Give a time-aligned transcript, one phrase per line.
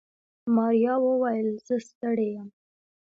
[0.55, 2.47] ماريا وويل زه ستړې يم.